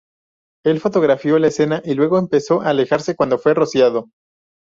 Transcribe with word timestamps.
Él 0.65 0.79
fotografió 0.79 1.37
la 1.37 1.45
escena 1.49 1.79
y 1.85 1.93
luego 1.93 2.17
empezó 2.17 2.61
a 2.61 2.69
alejarse 2.71 3.15
cuando 3.15 3.37
fue 3.37 3.53
rociado. 3.53 4.09